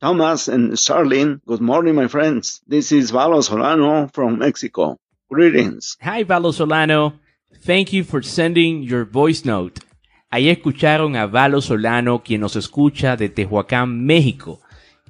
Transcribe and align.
Thomas 0.00 0.46
and 0.46 0.78
Starling, 0.78 1.40
good 1.44 1.60
morning, 1.60 1.96
my 1.96 2.06
friends. 2.06 2.60
This 2.68 2.92
is 2.92 3.10
Valo 3.10 3.42
Solano 3.42 4.06
from 4.12 4.38
Mexico. 4.38 4.96
Greetings. 5.28 5.96
Hi, 6.00 6.22
Valo 6.22 6.54
Solano. 6.54 7.14
Thank 7.64 7.92
you 7.92 8.04
for 8.04 8.22
sending 8.22 8.84
your 8.84 9.04
voice 9.04 9.44
note. 9.44 9.80
Ahí 10.30 10.50
escucharon 10.50 11.16
a 11.16 11.26
Valo 11.26 11.60
Solano, 11.60 12.22
quien 12.22 12.42
nos 12.42 12.54
escucha 12.54 13.16
de 13.16 13.28
Tehuacán, 13.28 14.06
México. 14.06 14.60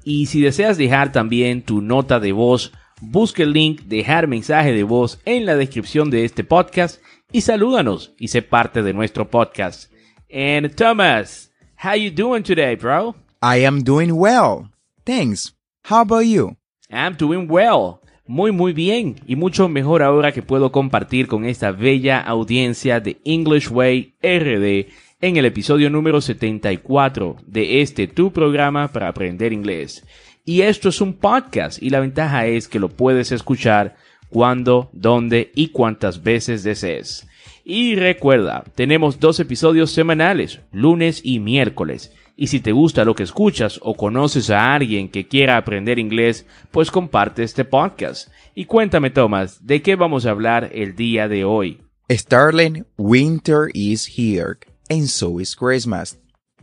Y 0.04 0.24
si 0.24 0.40
deseas 0.40 0.78
dejar 0.78 1.12
también 1.12 1.60
tu 1.60 1.82
nota 1.82 2.18
de 2.18 2.32
voz, 2.32 2.72
busque 3.02 3.42
el 3.42 3.52
link 3.52 3.82
dejar 3.82 4.26
mensaje 4.26 4.72
de 4.72 4.84
voz 4.84 5.20
en 5.26 5.44
la 5.44 5.56
descripción 5.56 6.08
de 6.08 6.24
este 6.24 6.44
podcast 6.44 7.02
y 7.30 7.42
salúdanos 7.42 8.14
y 8.18 8.28
sé 8.28 8.40
parte 8.40 8.82
de 8.82 8.94
nuestro 8.94 9.28
podcast. 9.28 9.92
And 10.32 10.74
Thomas, 10.74 11.50
how 11.76 11.94
you 11.94 12.10
doing 12.10 12.42
today, 12.42 12.74
bro? 12.74 13.16
I 13.42 13.66
am 13.66 13.84
doing 13.84 14.16
well. 14.16 14.70
Thanks. 15.08 15.56
How 15.88 16.02
about 16.02 16.26
you? 16.26 16.58
I'm 16.90 17.16
doing 17.16 17.48
well. 17.48 18.00
Muy 18.26 18.52
muy 18.52 18.74
bien 18.74 19.16
y 19.26 19.36
mucho 19.36 19.66
mejor 19.66 20.02
ahora 20.02 20.32
que 20.32 20.42
puedo 20.42 20.70
compartir 20.70 21.28
con 21.28 21.46
esta 21.46 21.72
bella 21.72 22.20
audiencia 22.20 23.00
de 23.00 23.16
English 23.24 23.70
Way 23.70 24.16
RD 24.22 24.92
en 25.22 25.38
el 25.38 25.46
episodio 25.46 25.88
número 25.88 26.20
74 26.20 27.36
de 27.46 27.80
este 27.80 28.06
tu 28.06 28.34
programa 28.34 28.88
para 28.88 29.08
aprender 29.08 29.54
inglés. 29.54 30.04
Y 30.44 30.60
esto 30.60 30.90
es 30.90 31.00
un 31.00 31.14
podcast 31.14 31.82
y 31.82 31.88
la 31.88 32.00
ventaja 32.00 32.44
es 32.44 32.68
que 32.68 32.78
lo 32.78 32.90
puedes 32.90 33.32
escuchar 33.32 33.96
cuando, 34.28 34.90
dónde 34.92 35.52
y 35.54 35.68
cuántas 35.68 36.22
veces 36.22 36.64
desees. 36.64 37.26
Y 37.64 37.94
recuerda, 37.94 38.62
tenemos 38.74 39.18
dos 39.18 39.40
episodios 39.40 39.90
semanales, 39.90 40.60
lunes 40.70 41.22
y 41.24 41.38
miércoles. 41.38 42.12
Y 42.40 42.46
si 42.46 42.60
te 42.60 42.70
gusta 42.70 43.04
lo 43.04 43.16
que 43.16 43.24
escuchas 43.24 43.80
o 43.82 43.94
conoces 43.94 44.48
a 44.50 44.72
alguien 44.72 45.08
que 45.08 45.26
quiera 45.26 45.56
aprender 45.56 45.98
inglés, 45.98 46.46
pues 46.70 46.88
comparte 46.88 47.42
este 47.42 47.64
podcast. 47.64 48.28
Y 48.54 48.66
cuéntame, 48.66 49.10
Thomas, 49.10 49.66
¿de 49.66 49.82
qué 49.82 49.96
vamos 49.96 50.24
a 50.24 50.30
hablar 50.30 50.70
el 50.72 50.94
día 50.94 51.26
de 51.26 51.44
hoy? 51.44 51.82
Starling, 52.08 52.86
winter 52.96 53.70
is 53.74 54.08
here, 54.16 54.56
and 54.88 55.08
so 55.08 55.40
is 55.40 55.56
Christmas. 55.56 56.16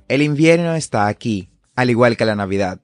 El 0.08 0.22
invierno 0.22 0.74
está 0.75 1.08
aquí, 1.08 1.50
al 1.75 1.90
igual 1.90 2.16
que 2.16 2.24
la 2.24 2.36
Navidad. 2.36 2.80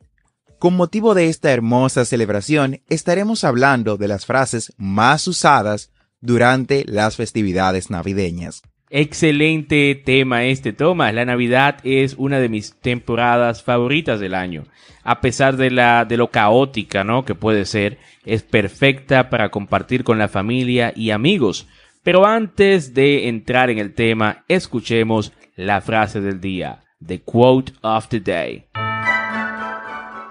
Con 0.60 0.76
motivo 0.76 1.14
de 1.14 1.30
esta 1.30 1.54
hermosa 1.54 2.04
celebración, 2.04 2.82
estaremos 2.90 3.46
hablando 3.46 3.96
de 3.96 4.10
las 4.10 4.26
frases 4.26 4.74
más 4.76 5.30
usadas 5.30 5.94
durante 6.20 6.84
las 6.86 7.16
festividades 7.16 7.90
navideñas. 7.90 8.64
Excelente 8.94 9.96
tema 9.96 10.44
este, 10.44 10.74
Thomas. 10.74 11.14
La 11.14 11.24
Navidad 11.24 11.78
es 11.86 12.16
una 12.18 12.40
de 12.40 12.50
mis 12.50 12.74
temporadas 12.74 13.64
favoritas 13.64 14.20
del 14.20 14.36
año. 14.36 14.66
A 15.04 15.22
pesar 15.22 15.56
de, 15.56 15.72
la, 15.72 16.04
de 16.04 16.18
lo 16.18 16.28
caótica 16.28 17.06
¿no? 17.06 17.24
que 17.24 17.34
puede 17.34 17.64
ser, 17.64 18.00
es 18.26 18.44
perfecta 18.44 19.30
para 19.30 19.50
compartir 19.50 20.04
con 20.04 20.20
la 20.20 20.28
familia 20.28 20.92
y 20.94 21.12
amigos. 21.12 21.68
Pero 22.04 22.26
antes 22.26 22.94
de 22.94 23.30
entrar 23.30 23.70
en 23.70 23.78
el 23.78 23.94
tema, 23.94 24.44
escuchemos 24.50 25.32
la 25.56 25.80
frase 25.80 26.20
del 26.20 26.42
día, 26.42 26.84
the 27.06 27.22
quote 27.22 27.72
of 27.84 28.10
the 28.10 28.20
day. 28.20 28.66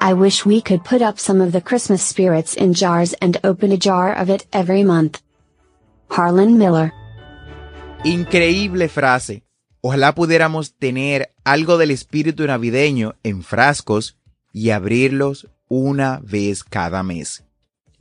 I 0.03 0.13
wish 0.13 0.45
we 0.45 0.61
could 0.61 0.85
put 0.85 1.01
up 1.01 1.19
some 1.19 1.43
of 1.43 1.53
the 1.53 1.63
Christmas 1.63 2.03
spirits 2.03 2.55
in 2.57 2.75
jars 2.75 3.15
and 3.23 3.39
open 3.43 3.73
a 3.73 3.79
jar 3.79 4.13
of 4.13 4.29
it 4.29 4.47
every 4.53 4.85
month. 4.85 5.23
Harlan 6.11 6.59
Miller 6.59 6.93
Increíble 8.05 8.89
frase. 8.89 9.43
Ojalá 9.83 10.15
pudiéramos 10.15 10.75
tener 10.75 11.35
algo 11.45 11.77
del 11.77 11.91
espíritu 11.91 12.47
navideño 12.47 13.17
en 13.23 13.43
frascos 13.43 14.17
y 14.55 14.71
abrirlos 14.71 15.49
una 15.69 16.21
vez 16.23 16.65
cada 16.65 17.03
mes. 17.03 17.45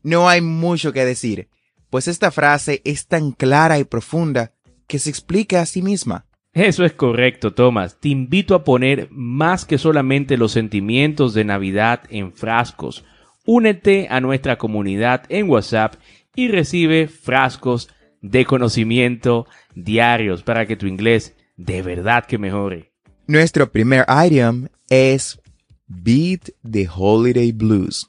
No 0.01 0.29
hay 0.29 0.39
mucho 0.39 0.93
que 0.93 1.03
decir, 1.03 1.49
pues 1.89 2.07
esta 2.07 2.31
frase 2.31 2.81
es 2.85 3.07
tan 3.07 3.31
clara 3.31 3.77
y 3.77 3.83
profunda 3.83 4.53
que 4.87 4.99
se 4.99 5.09
explica 5.09 5.61
a 5.61 5.65
sí 5.65 5.81
misma. 5.81 6.25
Eso 6.53 6.85
es 6.85 6.93
correcto, 6.93 7.53
Thomas. 7.53 7.99
Te 7.99 8.07
invito 8.07 8.55
a 8.55 8.63
poner 8.63 9.09
más 9.11 9.65
que 9.65 9.77
solamente 9.77 10.37
los 10.37 10.53
sentimientos 10.53 11.33
de 11.33 11.43
Navidad 11.43 12.03
en 12.09 12.31
frascos. 12.31 13.03
Únete 13.45 14.07
a 14.09 14.21
nuestra 14.21 14.57
comunidad 14.57 15.23
en 15.27 15.49
WhatsApp 15.49 15.95
y 16.35 16.47
recibe 16.47 17.09
frascos 17.09 17.89
de 18.21 18.45
conocimiento 18.45 19.47
diarios 19.75 20.43
para 20.43 20.65
que 20.65 20.75
tu 20.75 20.87
inglés 20.87 21.35
de 21.57 21.81
verdad 21.81 22.25
que 22.25 22.37
mejore. 22.37 22.91
Nuestro 23.27 23.71
primer 23.71 24.05
item 24.25 24.67
es 24.89 25.39
Beat 25.87 26.51
the 26.69 26.87
Holiday 26.93 27.51
Blues. 27.51 28.07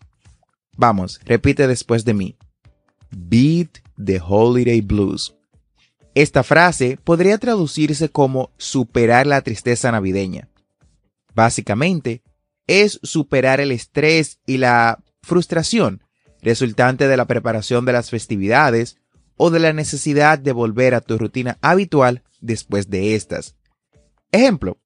Vamos, 0.77 1.21
repite 1.25 1.67
después 1.67 2.05
de 2.05 2.15
mí. 2.15 2.37
Beat 3.11 3.79
the 4.03 4.21
Holiday 4.21 4.81
Blues. 4.81 5.35
Esta 6.15 6.43
frase 6.43 6.99
podría 7.03 7.39
traducirse 7.39 8.09
como 8.09 8.51
superar 8.57 9.27
la 9.27 9.43
tristeza 9.43 9.93
navideña. 9.93 10.49
Básicamente, 11.35 12.23
es 12.67 13.01
superar 13.03 13.61
el 13.61 13.73
estrés 13.73 14.41
y 14.47 14.59
la 14.59 15.03
frustración 15.23 16.03
resultante 16.43 17.09
de 17.09 17.17
la 17.17 17.27
preparación 17.27 17.85
de 17.85 17.93
las 17.93 18.11
festividades 18.11 19.00
o 19.43 19.49
de 19.49 19.59
la 19.59 19.73
necesidad 19.73 20.39
de 20.39 20.53
volver 20.53 20.95
a 20.95 21.01
tu 21.01 21.17
rutina 21.17 21.57
habitual 21.63 22.23
después 22.43 22.91
de 22.91 23.15
estas. 23.15 23.57
Ejemplo, 24.33 24.77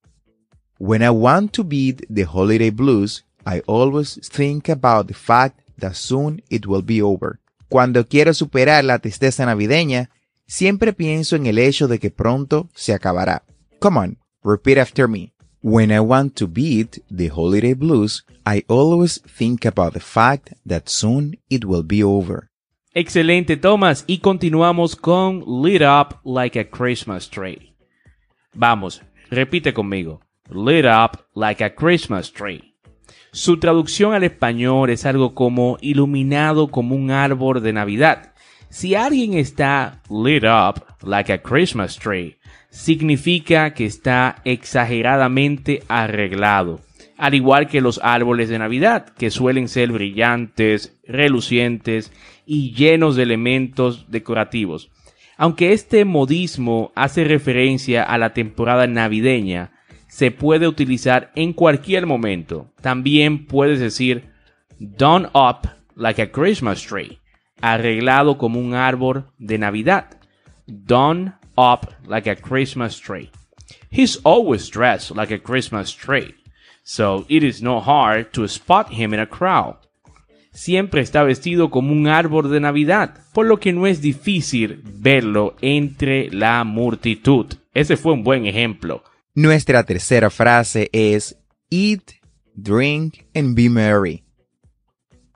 When 0.79 1.03
I 1.03 1.09
want 1.09 1.51
to 1.55 1.65
beat 1.65 2.03
the 2.09 2.25
holiday 2.25 2.71
blues, 2.71 3.25
I 3.45 3.63
always 3.67 4.21
think 4.33 4.69
about 4.69 5.09
the 5.09 5.15
fact 5.15 5.59
that 5.81 5.95
soon 5.95 6.41
it 6.51 6.67
will 6.67 6.85
be 6.85 7.03
over. 7.03 7.41
Cuando 7.69 8.07
quiero 8.07 8.33
superar 8.33 8.85
la 8.85 9.01
tristeza 9.01 9.45
navideña, 9.45 10.11
siempre 10.47 10.93
pienso 10.93 11.35
en 11.35 11.47
el 11.47 11.59
hecho 11.59 11.89
de 11.89 11.99
que 11.99 12.11
pronto 12.11 12.69
se 12.77 12.95
acabará. 12.95 13.43
Come 13.81 13.99
on, 13.99 14.19
repeat 14.45 14.79
after 14.79 15.09
me. 15.09 15.33
When 15.63 15.91
I 15.91 15.99
want 15.99 16.37
to 16.37 16.47
beat 16.47 17.03
the 17.11 17.29
holiday 17.29 17.75
blues, 17.75 18.25
I 18.47 18.65
always 18.69 19.21
think 19.23 19.67
about 19.67 19.95
the 19.95 20.01
fact 20.01 20.53
that 20.65 20.89
soon 20.89 21.41
it 21.49 21.65
will 21.65 21.85
be 21.85 22.05
over. 22.05 22.51
Excelente, 22.95 23.57
Thomas. 23.57 24.05
Y 24.07 24.19
continuamos 24.19 24.95
con 24.95 25.45
Lit 25.63 25.83
Up 25.83 26.21
Like 26.25 26.61
a 26.61 26.71
Christmas 26.71 27.29
Tree. 27.29 27.75
Vamos, 28.55 29.03
repite 29.31 29.75
conmigo. 29.75 30.21
Lit 30.49 30.85
Up 30.87 31.27
Like 31.35 31.65
a 31.65 31.75
Christmas 31.75 32.33
Tree. 32.33 32.75
Su 33.33 33.59
traducción 33.59 34.15
al 34.15 34.23
español 34.23 34.91
es 34.91 35.05
algo 35.07 35.35
como 35.35 35.77
iluminado 35.81 36.69
como 36.69 36.95
un 36.95 37.11
árbol 37.11 37.61
de 37.61 37.73
Navidad. 37.73 38.33
Si 38.69 38.95
alguien 38.95 39.35
está 39.35 40.03
lit 40.09 40.45
up 40.45 40.85
like 41.03 41.33
a 41.33 41.43
Christmas 41.43 41.97
tree, 41.97 42.37
significa 42.71 43.75
que 43.75 43.87
está 43.87 44.37
exageradamente 44.45 45.83
arreglado, 45.89 46.81
al 47.25 47.33
igual 47.33 47.69
que 47.69 47.81
los 47.81 48.01
árboles 48.03 48.51
de 48.51 48.59
Navidad, 48.59 49.09
que 49.17 49.31
suelen 49.31 49.69
ser 49.69 49.91
brillantes, 49.91 51.01
relucientes 51.09 52.13
y 52.45 52.75
llenos 52.75 53.17
de 53.17 53.23
elementos 53.23 54.05
decorativos. 54.11 54.91
Aunque 55.39 55.73
este 55.73 56.05
modismo 56.05 56.93
hace 56.95 57.25
referencia 57.25 58.03
a 58.03 58.19
la 58.19 58.35
temporada 58.35 58.87
navideña, 58.87 59.73
se 60.07 60.33
puede 60.33 60.69
utilizar 60.69 61.33
en 61.35 61.55
cualquier 61.55 62.05
momento. 62.05 62.71
También 62.83 63.47
puedes 63.47 63.81
decir 63.81 64.25
done 64.79 65.27
up 65.33 65.67
like 65.97 66.21
a 66.21 66.31
Christmas 66.31 66.83
tree, 66.83 67.21
arreglado 67.63 68.37
como 68.37 68.61
un 68.61 68.75
árbol 68.75 69.31
de 69.39 69.57
Navidad. 69.57 70.19
Done 70.67 71.33
up 71.57 71.89
like 72.07 72.29
a 72.29 72.37
Christmas 72.37 73.01
tree. 73.01 73.31
He's 73.91 74.21
always 74.25 74.69
dressed 74.69 75.17
like 75.17 75.33
a 75.33 75.39
Christmas 75.39 75.91
tree, 75.91 76.35
so 76.85 77.25
it 77.29 77.43
is 77.43 77.61
not 77.61 77.85
hard 77.85 78.31
to 78.33 78.47
spot 78.47 78.93
him 78.93 79.13
in 79.13 79.21
a 79.21 79.27
crowd. 79.27 79.77
Siempre 80.53 81.01
está 81.01 81.25
vestido 81.25 81.71
como 81.71 81.91
un 81.91 82.07
árbol 82.07 82.49
de 82.49 82.61
Navidad, 82.61 83.19
por 83.33 83.47
lo 83.47 83.59
que 83.59 83.73
no 83.73 83.89
es 83.89 84.01
difícil 84.01 84.81
verlo 84.85 85.57
entre 85.61 86.31
la 86.31 86.63
multitud. 86.63 87.47
Ese 87.73 87.97
fue 87.97 88.13
un 88.13 88.23
buen 88.23 88.47
ejemplo. 88.47 89.03
Nuestra 89.35 89.83
tercera 89.83 90.31
frase 90.31 90.91
es 90.93 91.37
Eat, 91.71 92.13
drink 92.55 93.25
and 93.35 93.57
be 93.57 93.69
merry. 93.69 94.23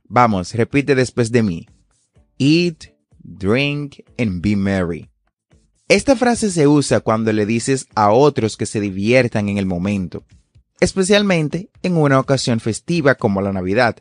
Vamos, 0.04 0.54
repite 0.54 0.94
después 0.94 1.32
de 1.32 1.42
mí. 1.42 1.66
Eat, 2.38 2.94
drink 3.18 4.04
and 4.16 4.40
be 4.40 4.54
merry. 4.54 5.10
Esta 5.88 6.14
frase 6.14 6.50
se 6.50 6.68
usa 6.68 7.00
cuando 7.00 7.32
le 7.32 7.44
dices 7.44 7.88
a 7.96 8.12
otros 8.12 8.56
que 8.56 8.66
se 8.66 8.78
diviertan 8.78 9.48
en 9.48 9.58
el 9.58 9.66
momento, 9.66 10.22
especialmente 10.80 11.70
en 11.82 11.96
una 11.96 12.18
ocasión 12.20 12.60
festiva 12.60 13.14
como 13.14 13.40
la 13.40 13.52
Navidad. 13.52 13.96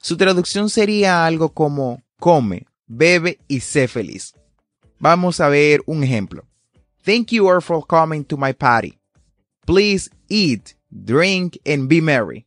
Su 0.00 0.16
traducción 0.16 0.70
sería 0.70 1.26
algo 1.26 1.50
como 1.50 2.02
come, 2.18 2.66
bebe 2.86 3.38
y 3.48 3.60
sé 3.60 3.88
feliz. 3.88 4.34
Vamos 4.98 5.40
a 5.40 5.48
ver 5.48 5.82
un 5.86 6.02
ejemplo. 6.02 6.44
Thank 7.04 7.28
you 7.28 7.48
all 7.48 7.62
for 7.62 7.86
coming 7.86 8.24
to 8.24 8.36
my 8.36 8.52
party. 8.52 8.98
Please 9.64 10.10
eat, 10.28 10.74
drink, 10.90 11.56
and 11.64 11.88
be 11.88 12.00
merry. 12.00 12.46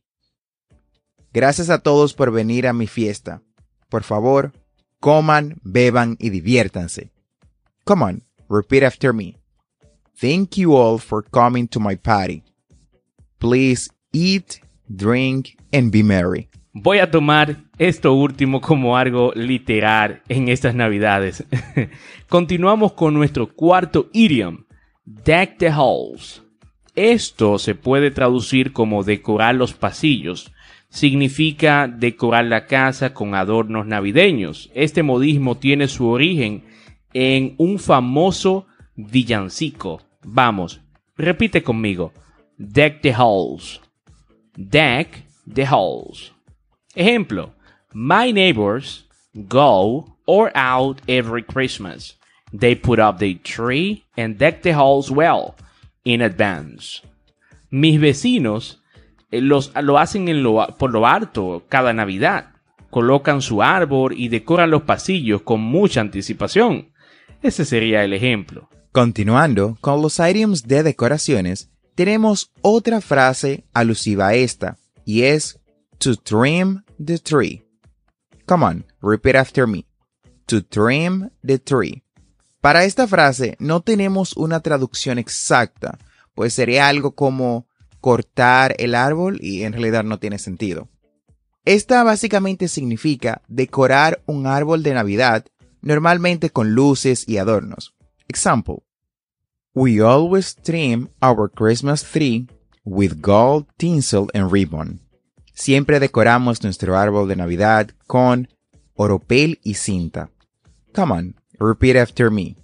Gracias 1.32 1.70
a 1.70 1.78
todos 1.78 2.12
por 2.12 2.30
venir 2.30 2.66
a 2.66 2.72
mi 2.72 2.86
fiesta. 2.86 3.42
Por 3.88 4.02
favor, 4.02 4.52
coman, 5.00 5.60
beban 5.62 6.16
y 6.18 6.30
diviértanse. 6.30 7.10
Come 7.84 8.04
on, 8.04 8.22
repeat 8.48 8.82
after 8.82 9.12
me. 9.12 9.38
Thank 10.20 10.56
you 10.56 10.76
all 10.76 10.98
for 10.98 11.24
coming 11.24 11.66
to 11.68 11.80
my 11.80 11.96
party. 11.96 12.44
Please 13.42 13.90
eat, 14.12 14.60
drink, 14.86 15.56
and 15.72 15.90
be 15.90 16.04
merry. 16.04 16.48
Voy 16.72 17.00
a 17.00 17.10
tomar 17.10 17.56
esto 17.76 18.14
último 18.14 18.60
como 18.60 18.96
algo 18.96 19.32
literal 19.34 20.22
en 20.28 20.48
estas 20.48 20.76
navidades. 20.76 21.44
Continuamos 22.28 22.92
con 22.92 23.14
nuestro 23.14 23.52
cuarto 23.52 24.08
idiom, 24.12 24.66
deck 25.04 25.58
the 25.58 25.70
halls. 25.70 26.44
Esto 26.94 27.58
se 27.58 27.74
puede 27.74 28.12
traducir 28.12 28.72
como 28.72 29.02
decorar 29.02 29.56
los 29.56 29.72
pasillos. 29.72 30.52
Significa 30.88 31.88
decorar 31.88 32.44
la 32.44 32.66
casa 32.66 33.12
con 33.12 33.34
adornos 33.34 33.88
navideños. 33.88 34.70
Este 34.72 35.02
modismo 35.02 35.56
tiene 35.56 35.88
su 35.88 36.06
origen 36.06 36.62
en 37.12 37.56
un 37.58 37.80
famoso 37.80 38.68
villancico. 38.94 40.00
Vamos, 40.22 40.80
repite 41.16 41.64
conmigo. 41.64 42.12
Deck 42.58 43.02
the 43.02 43.12
halls. 43.12 43.80
Deck 44.56 45.22
the 45.46 45.64
halls. 45.64 46.32
Ejemplo. 46.94 47.52
My 47.94 48.32
neighbors 48.32 49.04
go 49.48 50.16
or 50.26 50.50
out 50.54 51.00
every 51.08 51.42
Christmas. 51.42 52.14
They 52.52 52.74
put 52.74 52.98
up 52.98 53.18
the 53.18 53.34
tree 53.36 54.04
and 54.16 54.38
deck 54.38 54.62
the 54.62 54.72
halls 54.72 55.10
well 55.10 55.54
in 56.04 56.20
advance. 56.20 57.02
Mis 57.70 57.98
vecinos 57.98 58.82
eh, 59.30 59.40
lo 59.40 59.98
hacen 59.98 60.28
en 60.28 60.42
lo, 60.42 60.66
por 60.78 60.92
lo 60.92 61.06
alto 61.06 61.64
cada 61.68 61.92
Navidad. 61.92 62.50
Colocan 62.90 63.40
su 63.40 63.62
árbol 63.62 64.12
y 64.14 64.28
decoran 64.28 64.70
los 64.70 64.82
pasillos 64.82 65.42
con 65.42 65.60
mucha 65.60 66.02
anticipación. 66.02 66.92
Ese 67.42 67.64
sería 67.64 68.04
el 68.04 68.12
ejemplo. 68.12 68.68
Continuando 68.92 69.78
con 69.80 70.02
los 70.02 70.18
idioms 70.18 70.68
de 70.68 70.82
decoraciones, 70.82 71.71
tenemos 71.94 72.52
otra 72.62 73.00
frase 73.00 73.64
alusiva 73.72 74.28
a 74.28 74.34
esta, 74.34 74.78
y 75.04 75.22
es 75.22 75.58
to 75.98 76.16
trim 76.16 76.82
the 77.04 77.18
tree. 77.18 77.64
Come 78.46 78.64
on, 78.64 78.86
repeat 79.00 79.36
after 79.36 79.66
me. 79.66 79.86
To 80.46 80.62
trim 80.62 81.30
the 81.44 81.58
tree. 81.58 82.02
Para 82.60 82.84
esta 82.84 83.06
frase 83.06 83.56
no 83.58 83.80
tenemos 83.80 84.36
una 84.36 84.60
traducción 84.60 85.18
exacta, 85.18 85.98
pues 86.34 86.54
sería 86.54 86.88
algo 86.88 87.14
como 87.14 87.66
cortar 88.00 88.74
el 88.78 88.94
árbol 88.94 89.38
y 89.40 89.62
en 89.62 89.72
realidad 89.72 90.04
no 90.04 90.18
tiene 90.18 90.38
sentido. 90.38 90.88
Esta 91.64 92.02
básicamente 92.02 92.66
significa 92.66 93.42
decorar 93.46 94.22
un 94.26 94.46
árbol 94.46 94.82
de 94.82 94.94
Navidad, 94.94 95.46
normalmente 95.80 96.50
con 96.50 96.72
luces 96.72 97.28
y 97.28 97.38
adornos. 97.38 97.94
Example. 98.26 98.78
We 99.74 100.00
always 100.02 100.54
trim 100.54 101.08
our 101.22 101.48
Christmas 101.48 102.02
tree 102.02 102.46
with 102.84 103.22
gold 103.22 103.66
tinsel 103.78 104.28
and 104.34 104.52
ribbon. 104.52 105.00
Siempre 105.54 105.98
decoramos 105.98 106.62
nuestro 106.62 106.96
árbol 106.96 107.28
de 107.28 107.36
Navidad 107.36 107.90
con 108.06 108.48
oropel 108.96 109.60
y 109.64 109.74
cinta. 109.74 110.30
Come 110.92 111.12
on, 111.12 111.34
Repeat 111.62 111.94
after 111.94 112.28
me. 112.28 112.56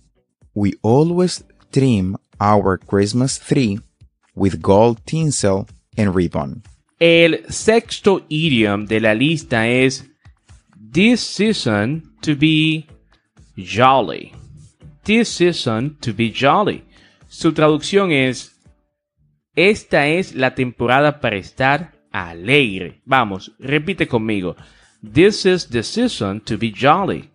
We 0.55 0.75
always 0.83 1.45
trim 1.71 2.17
our 2.41 2.79
Christmas 2.79 3.39
tree 3.39 3.79
with 4.35 4.61
gold 4.61 5.07
tinsel 5.07 5.69
and 5.97 6.15
ribbon. 6.17 6.63
El 7.01 7.45
sexto 7.49 8.25
idiom 8.29 8.87
de 8.87 8.99
la 8.99 9.15
lista 9.15 9.69
es 9.69 10.03
This 10.77 11.21
season 11.21 12.11
to 12.23 12.35
be 12.35 12.89
jolly. 13.57 14.35
This 15.05 15.29
season 15.33 15.97
to 16.01 16.13
be 16.13 16.31
jolly. 16.31 16.85
Su 17.31 17.53
traducción 17.53 18.11
es 18.11 18.59
Esta 19.55 20.07
es 20.07 20.35
la 20.35 20.55
temporada 20.55 21.21
para 21.21 21.37
estar 21.37 21.93
alegre. 22.11 23.03
Vamos, 23.05 23.53
repite 23.59 24.09
conmigo. 24.09 24.57
This 25.03 25.45
is 25.45 25.69
the 25.69 25.83
season 25.83 26.41
to 26.41 26.57
be 26.57 26.73
jolly. 26.73 27.29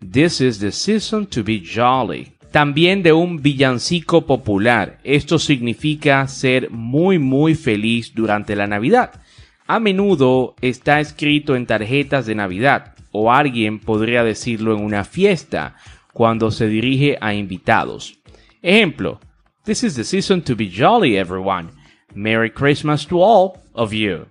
This 0.00 0.40
is 0.40 0.58
the 0.58 0.72
season 0.72 1.26
to 1.26 1.44
be 1.44 1.62
jolly. 1.62 2.32
También 2.50 3.02
de 3.02 3.12
un 3.12 3.42
villancico 3.42 4.24
popular. 4.24 5.00
Esto 5.04 5.38
significa 5.38 6.26
ser 6.28 6.70
muy 6.70 7.18
muy 7.18 7.54
feliz 7.54 8.14
durante 8.14 8.56
la 8.56 8.66
Navidad. 8.66 9.20
A 9.66 9.78
menudo 9.80 10.54
está 10.62 10.98
escrito 10.98 11.56
en 11.56 11.66
tarjetas 11.66 12.24
de 12.24 12.34
Navidad 12.34 12.94
o 13.10 13.30
alguien 13.30 13.80
podría 13.80 14.24
decirlo 14.24 14.74
en 14.74 14.82
una 14.82 15.04
fiesta 15.04 15.76
cuando 16.14 16.50
se 16.50 16.68
dirige 16.68 17.18
a 17.20 17.34
invitados. 17.34 18.18
Ejemplo, 18.62 19.20
This 19.66 19.82
is 19.82 19.96
the 19.96 20.04
season 20.04 20.42
to 20.42 20.54
be 20.54 20.70
jolly 20.70 21.18
everyone. 21.18 21.72
Merry 22.14 22.52
Christmas 22.52 23.04
to 23.08 23.20
all 23.20 23.58
of 23.74 23.92
you. 23.92 24.26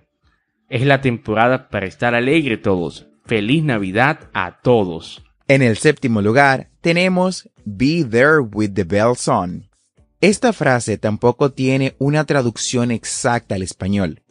Es 0.70 0.86
la 0.86 1.02
temporada 1.02 1.68
para 1.68 1.84
estar 1.84 2.14
alegre 2.14 2.56
todos. 2.56 3.04
Feliz 3.26 3.62
Navidad 3.62 4.30
a 4.32 4.62
todos. 4.62 5.22
En 5.46 5.60
el 5.60 5.76
séptimo 5.76 6.22
lugar 6.22 6.70
tenemos 6.80 7.50
Be 7.66 8.02
there 8.02 8.40
with 8.40 8.72
the 8.72 8.84
bells 8.84 9.28
on. 9.28 9.68
Esta 10.22 10.54
frase 10.54 10.96
tampoco 10.96 11.52
tiene 11.52 11.96
una 11.98 12.24
traducción 12.24 12.90
exacta 12.90 13.56
al 13.56 13.62
español. 13.62 14.22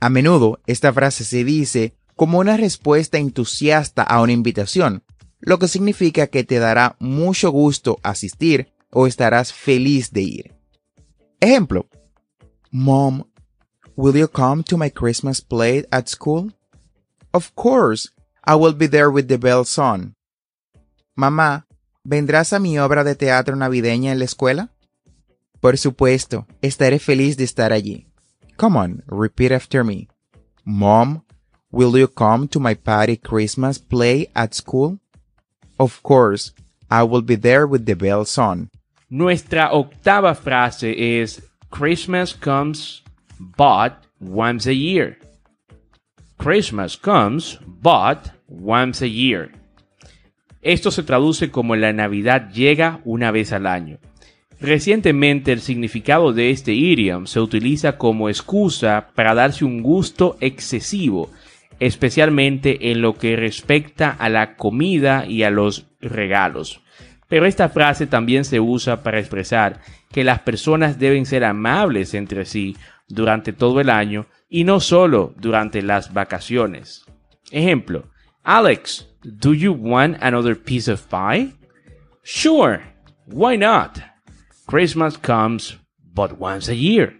A 0.00 0.10
menudo 0.10 0.60
esta 0.66 0.92
frase 0.92 1.24
se 1.24 1.44
dice 1.44 1.94
como 2.14 2.40
una 2.40 2.58
respuesta 2.58 3.16
entusiasta 3.16 4.02
a 4.02 4.20
una 4.20 4.32
invitación, 4.32 5.02
lo 5.40 5.58
que 5.58 5.66
significa 5.66 6.26
que 6.26 6.44
te 6.44 6.58
dará 6.58 6.96
mucho 7.00 7.50
gusto 7.50 7.98
asistir 8.02 8.68
o 8.92 9.06
estarás 9.06 9.52
feliz 9.52 10.12
de 10.12 10.22
ir. 10.22 10.54
Ejemplo. 11.40 11.88
Mom, 12.70 13.24
will 13.96 14.16
you 14.16 14.28
come 14.28 14.62
to 14.62 14.76
my 14.76 14.90
Christmas 14.90 15.40
play 15.40 15.84
at 15.90 16.08
school? 16.08 16.52
Of 17.32 17.54
course, 17.54 18.10
I 18.44 18.54
will 18.54 18.74
be 18.74 18.86
there 18.86 19.10
with 19.10 19.28
the 19.28 19.38
bells 19.38 19.78
on. 19.78 20.14
Mamá, 21.16 21.66
¿vendrás 22.04 22.52
a 22.52 22.58
mi 22.58 22.78
obra 22.78 23.04
de 23.04 23.14
teatro 23.14 23.56
navideña 23.56 24.12
en 24.12 24.18
la 24.18 24.24
escuela? 24.24 24.70
Por 25.60 25.78
supuesto, 25.78 26.46
estaré 26.60 26.98
feliz 26.98 27.36
de 27.36 27.44
estar 27.44 27.72
allí. 27.72 28.06
Come 28.56 28.78
on, 28.78 29.02
repeat 29.06 29.52
after 29.52 29.84
me. 29.84 30.08
Mom, 30.64 31.24
will 31.70 31.96
you 31.96 32.08
come 32.08 32.46
to 32.48 32.60
my 32.60 32.74
party 32.74 33.16
Christmas 33.16 33.78
play 33.78 34.30
at 34.34 34.54
school? 34.54 34.98
Of 35.78 36.02
course, 36.02 36.52
I 36.90 37.02
will 37.04 37.22
be 37.22 37.36
there 37.36 37.66
with 37.66 37.86
the 37.86 37.94
bells 37.94 38.36
on. 38.38 38.70
Nuestra 39.14 39.74
octava 39.74 40.34
frase 40.34 41.20
es 41.20 41.46
Christmas 41.68 42.32
comes 42.32 43.02
but 43.38 43.92
once 44.18 44.66
a 44.66 44.72
year. 44.72 45.18
Christmas 46.38 46.96
comes 46.96 47.58
but 47.66 48.30
once 48.48 49.04
a 49.04 49.06
year. 49.06 49.50
Esto 50.62 50.90
se 50.90 51.02
traduce 51.02 51.50
como 51.50 51.76
la 51.76 51.92
Navidad 51.92 52.50
llega 52.54 53.02
una 53.04 53.30
vez 53.30 53.52
al 53.52 53.66
año. 53.66 53.98
Recientemente 54.58 55.52
el 55.52 55.60
significado 55.60 56.32
de 56.32 56.48
este 56.48 56.72
idiom 56.72 57.26
se 57.26 57.40
utiliza 57.40 57.98
como 57.98 58.30
excusa 58.30 59.08
para 59.14 59.34
darse 59.34 59.66
un 59.66 59.82
gusto 59.82 60.38
excesivo, 60.40 61.30
especialmente 61.80 62.90
en 62.90 63.02
lo 63.02 63.18
que 63.18 63.36
respecta 63.36 64.08
a 64.08 64.30
la 64.30 64.56
comida 64.56 65.26
y 65.26 65.42
a 65.42 65.50
los 65.50 65.84
regalos. 66.00 66.81
Pero 67.32 67.46
esta 67.46 67.70
frase 67.70 68.06
también 68.06 68.44
se 68.44 68.60
usa 68.60 69.02
para 69.02 69.18
expresar 69.18 69.80
que 70.10 70.22
las 70.22 70.40
personas 70.40 70.98
deben 70.98 71.24
ser 71.24 71.44
amables 71.44 72.12
entre 72.12 72.44
sí 72.44 72.76
durante 73.08 73.54
todo 73.54 73.80
el 73.80 73.88
año 73.88 74.26
y 74.50 74.64
no 74.64 74.80
solo 74.80 75.32
durante 75.38 75.80
las 75.80 76.12
vacaciones. 76.12 77.06
Ejemplo, 77.50 78.10
Alex, 78.42 79.08
do 79.22 79.54
you 79.54 79.72
want 79.72 80.18
another 80.20 80.62
piece 80.62 80.92
of 80.92 81.06
pie? 81.08 81.54
Sure, 82.22 82.82
why 83.28 83.56
not? 83.56 83.98
Christmas 84.66 85.16
comes 85.16 85.78
but 86.14 86.32
once 86.38 86.70
a 86.70 86.74
year. 86.74 87.14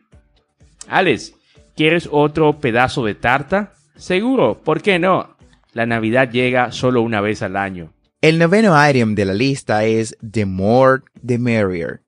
Alex, 0.89 1.33
¿quieres 1.75 2.07
otro 2.13 2.61
pedazo 2.61 3.03
de 3.07 3.15
tarta? 3.15 3.73
Seguro, 3.97 4.61
¿por 4.63 4.83
qué 4.83 4.99
no? 4.99 5.39
La 5.73 5.87
Navidad 5.87 6.31
llega 6.31 6.71
solo 6.71 7.01
una 7.01 7.23
vez 7.23 7.41
al 7.41 7.57
año. 7.57 7.95
El 8.23 8.39
noveno 8.39 8.77
item 8.89 9.17
de 9.17 9.25
la 9.25 9.35
lista 9.35 9.85
es 9.85 10.17
The 10.23 10.47
more, 10.47 11.03
the 11.27 11.39
merrier. 11.39 12.03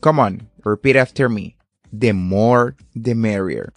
Come 0.00 0.20
on, 0.20 0.50
repeat 0.64 0.96
after 0.96 1.28
me. 1.28 1.56
The 1.96 2.12
more, 2.12 2.74
the 3.00 3.14
merrier. 3.14 3.72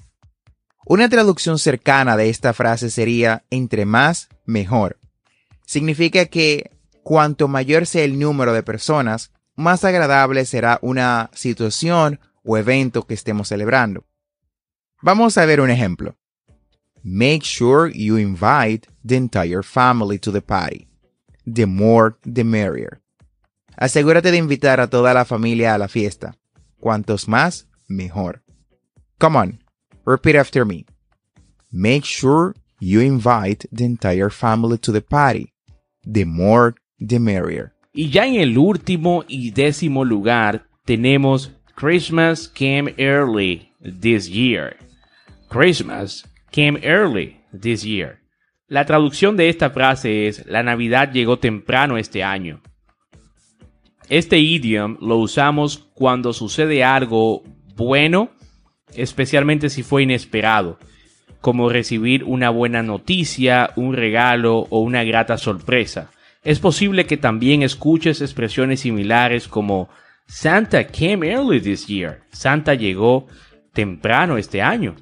Una 0.87 1.07
traducción 1.07 1.59
cercana 1.59 2.17
de 2.17 2.29
esta 2.29 2.51
frase 2.53 2.89
sería 2.89 3.43
entre 3.51 3.85
más, 3.85 4.27
mejor. 4.47 4.97
Significa 5.67 6.25
que 6.25 6.71
cuanto 7.03 7.47
mayor 7.47 7.85
sea 7.85 8.05
el 8.05 8.17
número 8.17 8.51
de 8.51 8.63
personas, 8.63 9.31
más 9.55 9.83
agradable 9.83 10.47
será 10.47 10.79
una 10.81 11.29
situación 11.35 12.19
o 12.43 12.57
evento 12.57 13.05
que 13.05 13.13
estemos 13.13 13.49
celebrando. 13.49 14.03
Vamos 15.03 15.37
a 15.37 15.45
ver 15.45 15.61
un 15.61 15.69
ejemplo. 15.69 16.17
Make 17.03 17.41
sure 17.43 17.93
you 17.93 18.17
invite 18.17 18.87
the 19.05 19.15
entire 19.15 19.61
family 19.61 20.17
to 20.17 20.31
the 20.31 20.41
party. 20.41 20.88
The 21.53 21.65
more, 21.65 22.17
the 22.23 22.43
merrier. 22.43 23.01
Asegúrate 23.77 24.31
de 24.31 24.37
invitar 24.37 24.79
a 24.79 24.87
toda 24.87 25.13
la 25.13 25.23
familia 25.23 25.73
a 25.73 25.77
la 25.77 25.87
fiesta. 25.87 26.35
Cuantos 26.79 27.27
más, 27.27 27.67
mejor. 27.87 28.41
Come 29.19 29.37
on, 29.37 29.63
repeat 30.05 30.35
after 30.35 30.65
me. 30.65 30.85
Make 31.71 32.03
sure 32.03 32.55
you 32.79 32.99
invite 33.01 33.65
the 33.71 33.85
entire 33.85 34.29
family 34.29 34.77
to 34.79 34.91
the 34.91 35.01
party. 35.01 35.53
The 36.03 36.25
more, 36.25 36.75
the 36.99 37.19
merrier. 37.19 37.73
Y 37.93 38.09
ya 38.09 38.25
en 38.25 38.35
el 38.35 38.57
último 38.57 39.23
y 39.27 39.51
décimo 39.51 40.05
lugar 40.05 40.67
tenemos 40.85 41.51
Christmas 41.75 42.47
came 42.47 42.93
early 42.97 43.71
this 43.81 44.29
year. 44.29 44.75
Christmas 45.49 46.23
came 46.51 46.77
early 46.83 47.41
this 47.53 47.83
year. 47.83 48.18
La 48.69 48.85
traducción 48.85 49.35
de 49.35 49.49
esta 49.49 49.71
frase 49.71 50.27
es 50.27 50.45
La 50.45 50.61
Navidad 50.61 51.11
llegó 51.11 51.39
temprano 51.39 51.97
este 51.97 52.23
año. 52.23 52.61
Este 54.09 54.37
idiom 54.37 54.97
lo 55.01 55.17
usamos 55.17 55.89
cuando 55.95 56.33
sucede 56.33 56.83
algo 56.83 57.41
bueno, 57.75 58.29
especialmente 58.93 59.71
si 59.71 59.81
fue 59.81 60.03
inesperado, 60.03 60.77
como 61.41 61.69
recibir 61.69 62.23
una 62.23 62.51
buena 62.51 62.83
noticia, 62.83 63.71
un 63.75 63.95
regalo 63.95 64.67
o 64.69 64.81
una 64.81 65.03
grata 65.03 65.39
sorpresa. 65.39 66.11
Es 66.43 66.59
posible 66.59 67.07
que 67.07 67.17
también 67.17 67.63
escuches 67.63 68.21
expresiones 68.21 68.81
similares 68.81 69.47
como 69.47 69.89
Santa 70.27 70.85
came 70.85 71.27
early 71.27 71.59
this 71.59 71.87
year. 71.87 72.21
Santa 72.31 72.75
llegó 72.75 73.25
temprano 73.73 74.37
este 74.37 74.61
año. 74.61 74.95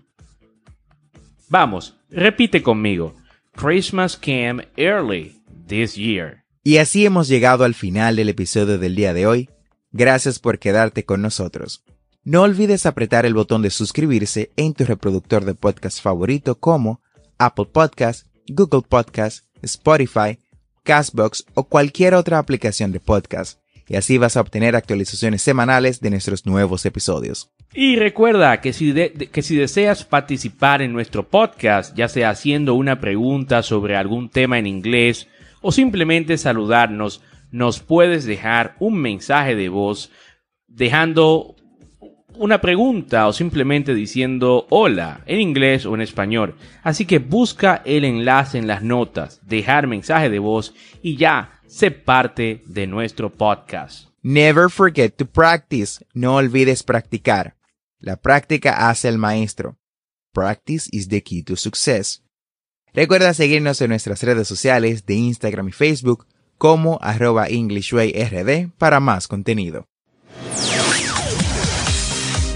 Vamos, 1.50 1.97
repite 2.09 2.63
conmigo. 2.63 3.13
Christmas 3.58 4.16
came 4.16 4.68
early 4.78 5.42
this 5.68 5.96
year. 5.96 6.44
Y 6.64 6.78
así 6.78 7.08
hemos 7.08 7.28
llegado 7.28 7.64
al 7.64 7.74
final 7.74 8.16
del 8.16 8.30
episodio 8.30 8.78
del 8.78 8.96
día 8.96 9.16
de 9.16 9.26
hoy. 9.26 9.50
Gracias 9.92 10.38
por 10.38 10.60
quedarte 10.60 11.06
con 11.06 11.24
nosotros. 11.24 11.84
No 12.24 12.44
olvides 12.44 12.86
apretar 12.86 13.26
el 13.26 13.34
botón 13.34 13.64
de 13.64 13.72
suscribirse 13.72 14.52
en 14.58 14.76
tu 14.76 14.86
reproductor 14.86 15.44
de 15.44 15.56
podcast 15.56 16.00
favorito 16.00 16.60
como 16.60 17.02
Apple 17.40 17.66
Podcast, 17.72 18.28
Google 18.48 18.84
Podcast, 18.88 19.46
Spotify, 19.64 20.38
Castbox 20.84 21.44
o 21.56 21.64
cualquier 21.64 22.14
otra 22.14 22.38
aplicación 22.38 22.92
de 22.92 23.00
podcast. 23.00 23.60
Y 23.88 23.96
así 23.96 24.17
vas 24.17 24.36
a 24.36 24.41
obtener 24.41 24.75
actualizaciones 24.75 25.41
semanales 25.41 26.01
de 26.01 26.10
nuestros 26.10 26.46
nuevos 26.46 26.86
episodios. 26.86 27.51
Y 27.74 27.96
recuerda 27.96 28.60
que 28.60 28.74
si, 28.74 28.94
que 28.94 29.41
si 29.41 29.56
deseas 29.56 30.03
participar 30.03 30.82
en 30.82 30.94
nuestro 30.94 31.27
podcast, 31.27 31.96
ya 31.96 32.10
sea 32.10 32.29
haciendo 32.29 32.74
una 32.74 33.00
pregunta 33.00 33.63
sobre 33.63 33.96
algún 33.96 34.29
tema 34.29 34.60
en 34.60 34.67
inglés 34.67 35.27
o 35.62 35.72
simplemente 35.72 36.38
saludarnos, 36.38 37.22
nos 37.51 37.79
puedes 37.79 38.25
dejar 38.25 38.75
un 38.79 38.96
mensaje 39.00 39.56
de 39.56 39.70
voz 39.70 40.12
dejando 40.67 41.56
una 42.38 42.62
pregunta 42.62 43.27
o 43.27 43.34
simplemente 43.34 43.94
diciendo 43.96 44.67
hola 44.70 45.22
en 45.25 45.41
inglés 45.41 45.86
o 45.86 45.96
en 45.96 46.01
español. 46.01 46.56
Así 46.84 47.06
que 47.06 47.20
busca 47.20 47.82
el 47.86 48.06
enlace 48.06 48.58
en 48.58 48.67
las 48.67 48.84
notas, 48.84 49.41
dejar 49.46 49.88
mensaje 49.88 50.29
de 50.29 50.39
voz 50.39 50.74
y 51.01 51.15
ya 51.15 51.57
sé 51.67 51.91
parte 51.91 52.63
de 52.65 52.88
nuestro 52.88 53.31
podcast. 53.31 54.09
Never 54.24 54.69
forget 54.69 55.15
to 55.17 55.25
practice. 55.25 56.05
No 56.13 56.36
olvides 56.36 56.83
practicar. 56.83 57.55
La 58.00 58.17
práctica 58.17 58.89
hace 58.89 59.07
el 59.07 59.17
maestro. 59.17 59.77
Practice 60.33 60.89
is 60.91 61.07
the 61.07 61.21
key 61.21 61.43
to 61.43 61.55
success. 61.55 62.24
Recuerda 62.93 63.33
seguirnos 63.33 63.81
en 63.81 63.89
nuestras 63.89 64.24
redes 64.24 64.47
sociales 64.47 65.05
de 65.05 65.15
Instagram 65.15 65.69
y 65.69 65.71
Facebook 65.71 66.27
como 66.57 67.00
arroba 67.01 67.47
EnglishWayRD 67.47 68.71
para 68.77 69.00
más 69.00 69.27
contenido. 69.27 69.86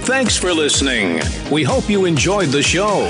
Thanks 0.06 0.38
for 0.38 0.54
listening. 0.54 1.20
We 1.52 1.64
hope 1.64 1.88
you 1.88 2.06
enjoyed 2.06 2.50
the 2.50 2.64
show. 2.64 3.08